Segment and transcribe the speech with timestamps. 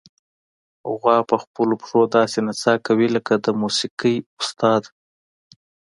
[0.99, 4.83] غوا په خپلو پښو داسې نڅا کوي لکه د موسیقۍ استاد.